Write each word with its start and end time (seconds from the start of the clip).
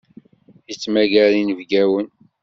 Yettmagar 0.67 1.31
inebgawen. 1.41 2.07